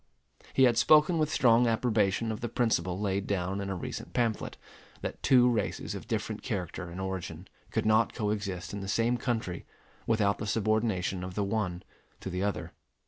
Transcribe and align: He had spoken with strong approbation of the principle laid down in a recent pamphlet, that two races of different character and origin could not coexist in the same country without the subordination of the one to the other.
He 0.53 0.63
had 0.63 0.79
spoken 0.79 1.19
with 1.19 1.29
strong 1.31 1.67
approbation 1.67 2.31
of 2.31 2.41
the 2.41 2.49
principle 2.49 2.99
laid 2.99 3.27
down 3.27 3.61
in 3.61 3.69
a 3.69 3.75
recent 3.75 4.13
pamphlet, 4.13 4.57
that 5.01 5.21
two 5.21 5.47
races 5.47 5.93
of 5.93 6.07
different 6.07 6.41
character 6.41 6.89
and 6.89 6.99
origin 6.99 7.47
could 7.69 7.85
not 7.85 8.11
coexist 8.15 8.73
in 8.73 8.81
the 8.81 8.87
same 8.87 9.15
country 9.17 9.63
without 10.07 10.39
the 10.39 10.47
subordination 10.47 11.23
of 11.23 11.35
the 11.35 11.43
one 11.43 11.83
to 12.19 12.31
the 12.31 12.41
other. 12.41 12.71